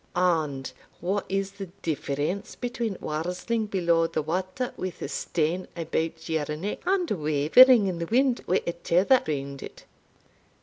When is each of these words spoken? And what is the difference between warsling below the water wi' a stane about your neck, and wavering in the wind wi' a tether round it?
And 0.15 0.71
what 0.99 1.25
is 1.29 1.51
the 1.51 1.67
difference 1.83 2.55
between 2.55 2.97
warsling 2.99 3.67
below 3.67 4.07
the 4.07 4.23
water 4.23 4.73
wi' 4.75 4.91
a 4.99 5.07
stane 5.07 5.67
about 5.75 6.27
your 6.27 6.47
neck, 6.57 6.79
and 6.87 7.11
wavering 7.11 7.85
in 7.85 7.99
the 7.99 8.07
wind 8.07 8.41
wi' 8.47 8.63
a 8.65 8.73
tether 8.73 9.21
round 9.27 9.61
it? 9.61 9.85